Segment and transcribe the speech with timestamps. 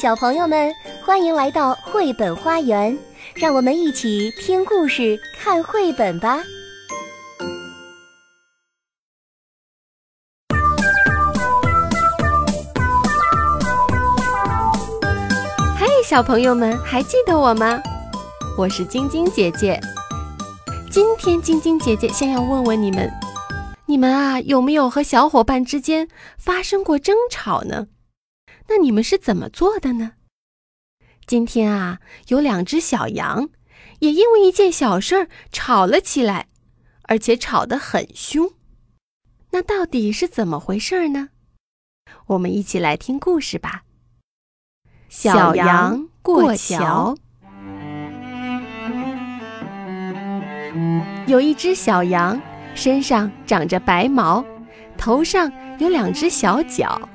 [0.00, 0.72] 小朋友们，
[1.04, 2.96] 欢迎来到绘本花园，
[3.34, 6.38] 让我们一起听故事、看绘本吧。
[15.76, 17.82] 嘿，小朋友们，还记得我吗？
[18.56, 19.80] 我是晶晶姐姐。
[20.92, 23.10] 今天晶晶姐姐先要问问你们：
[23.86, 26.06] 你们啊，有没有和小伙伴之间
[26.38, 27.88] 发生过争吵呢？
[28.68, 30.12] 那你们是怎么做的呢？
[31.26, 33.48] 今天啊，有两只小羊，
[34.00, 36.48] 也因为一件小事儿吵了起来，
[37.02, 38.52] 而且吵得很凶。
[39.50, 41.30] 那到底是怎么回事呢？
[42.26, 43.84] 我们一起来听故事吧。
[45.08, 47.16] 小羊过桥。
[51.26, 52.40] 有一只小羊，
[52.74, 54.44] 身上长着白毛，
[54.98, 57.08] 头上有两只小角。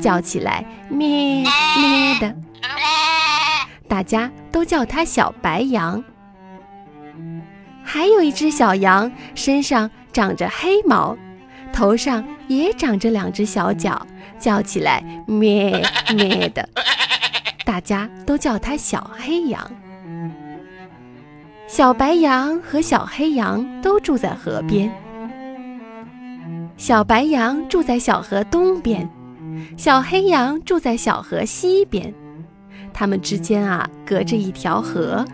[0.00, 1.44] 叫起来咩
[1.78, 2.34] 咩的，
[3.88, 6.02] 大家都叫它小白羊。
[7.82, 11.16] 还有一只小羊，身上长着黑毛，
[11.72, 14.06] 头上也长着两只小角，
[14.38, 15.82] 叫起来咩
[16.14, 16.68] 咩的，
[17.64, 19.70] 大家都叫它小黑羊。
[21.66, 24.92] 小白羊和小黑羊都住在河边，
[26.76, 29.08] 小白羊住在小河东边。
[29.76, 32.14] 小黑羊住在小河西边，
[32.92, 35.24] 它们之间啊隔着一条河，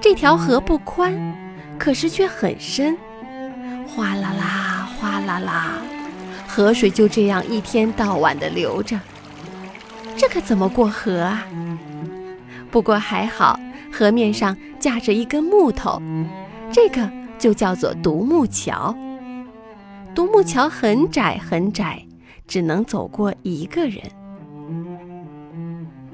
[0.00, 1.14] 这条河不宽，
[1.78, 2.96] 可是却很深，
[3.88, 5.82] 哗啦啦，哗啦啦，
[6.48, 8.98] 河水就这样一天到晚的流着。
[10.16, 11.46] 这可怎么过河啊？
[12.70, 13.58] 不过还好，
[13.92, 16.00] 河面上架着一根木头，
[16.72, 18.94] 这个就叫做独木桥。
[20.14, 22.00] 独木桥很窄很窄。
[22.46, 24.02] 只能走过一个人。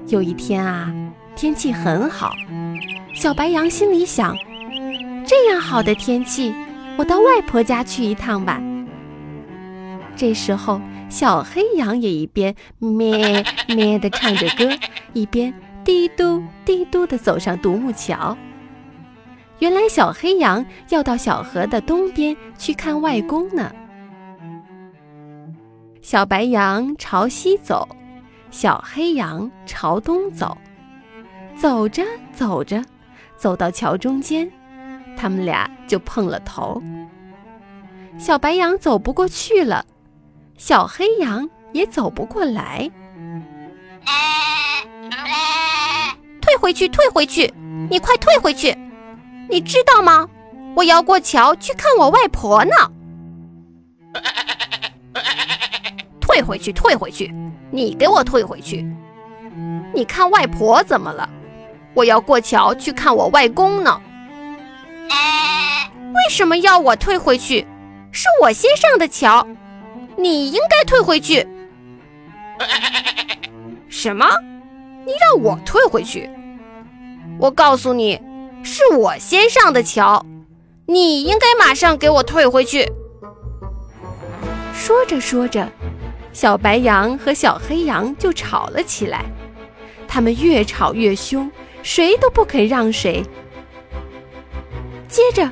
[0.07, 0.93] 有一天啊，
[1.35, 2.33] 天气很好，
[3.13, 4.35] 小白羊心里想：
[5.25, 6.53] 这样好的天气，
[6.97, 8.61] 我到外婆家去一趟吧。
[10.15, 14.69] 这时候，小黑羊也一边咩咩地唱着歌，
[15.13, 15.53] 一边
[15.83, 18.37] 滴嘟滴嘟地走上独木桥。
[19.59, 23.71] 原来，小黑羊要到小河的东边去看外公呢。
[26.11, 27.87] 小白羊朝西走，
[28.49, 30.57] 小黑羊朝东走。
[31.55, 32.83] 走着走着，
[33.37, 34.51] 走到桥中间，
[35.15, 36.83] 他们俩就碰了头。
[38.19, 39.85] 小白羊走不过去了，
[40.57, 42.91] 小黑羊也走不过来。
[46.41, 47.49] 退回去，退回去！
[47.89, 48.77] 你快退回去！
[49.49, 50.27] 你知道吗？
[50.75, 52.73] 我要过桥去看我外婆呢。
[56.31, 57.29] 退回去，退回去！
[57.71, 58.87] 你给我退回去！
[59.93, 61.29] 你看外婆怎么了？
[61.93, 64.01] 我要过桥去看我外公呢。
[65.09, 67.67] 为什么要我退回去？
[68.13, 69.45] 是我先上的桥，
[70.15, 71.45] 你应该退回去。
[73.89, 74.25] 什么？
[75.05, 76.29] 你让我退回去？
[77.39, 78.17] 我告诉你，
[78.63, 80.25] 是我先上的桥，
[80.85, 82.89] 你应该马上给我退回去。
[84.73, 85.69] 说着说着。
[86.33, 89.25] 小白羊和小黑羊就吵了起来，
[90.07, 91.51] 他们越吵越凶，
[91.83, 93.23] 谁都不肯让谁。
[95.07, 95.49] 接着，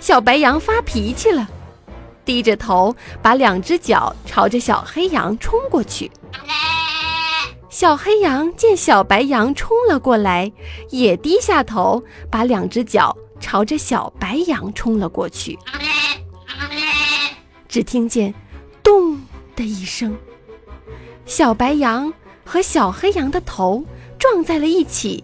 [0.00, 1.46] 小白羊发脾气了，
[2.24, 6.10] 低着头把两只脚朝着小黑羊冲过去。
[7.68, 10.50] 小黑羊见小白羊冲了过来，
[10.90, 15.58] 也低下头把两只脚朝着小白羊冲了过去。
[17.68, 18.32] 只听见“”。
[19.62, 20.18] 的一声，
[21.24, 22.12] 小白羊
[22.44, 23.84] 和小黑羊的头
[24.18, 25.22] 撞在了一起，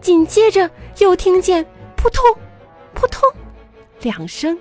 [0.00, 0.68] 紧接着
[0.98, 1.64] 又听见
[1.96, 2.20] 扑通、
[2.94, 3.22] 扑通
[4.00, 4.58] 两声，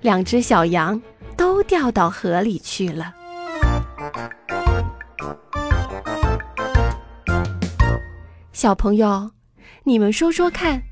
[0.00, 1.00] 两只小羊
[1.36, 3.14] 都掉到河里去了。
[8.54, 9.30] 小朋友，
[9.84, 10.82] 你们说说看，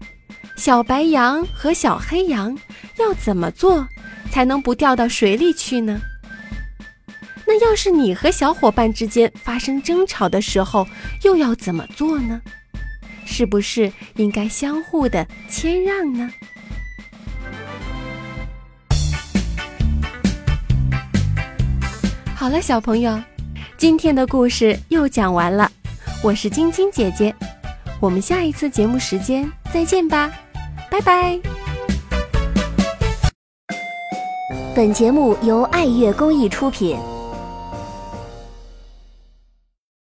[0.59, 2.55] 小白羊和小黑羊
[2.99, 3.89] 要怎么做
[4.31, 5.99] 才能不掉到水里去呢？
[7.61, 10.87] 要是你和小伙伴之间发生争吵的时候，
[11.23, 12.41] 又要怎么做呢？
[13.25, 16.31] 是不是应该相互的谦让呢？
[22.35, 23.21] 好了，小朋友，
[23.77, 25.71] 今天的故事又讲完了。
[26.23, 27.35] 我是晶晶姐姐，
[28.01, 30.31] 我们下一次节目时间再见吧，
[30.91, 31.39] 拜拜。
[34.75, 36.97] 本节目由爱乐公益出品。